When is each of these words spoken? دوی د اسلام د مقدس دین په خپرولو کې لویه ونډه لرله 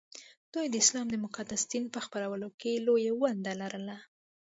دوی 0.53 0.65
د 0.69 0.75
اسلام 0.83 1.07
د 1.11 1.15
مقدس 1.25 1.61
دین 1.71 1.85
په 1.93 1.99
خپرولو 2.05 2.47
کې 2.59 2.83
لویه 2.87 3.11
ونډه 3.21 3.53
لرله 3.61 3.97